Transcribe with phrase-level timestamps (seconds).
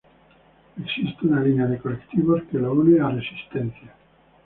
[0.83, 3.93] Existe una línea de colectivos que la une a Resistencia.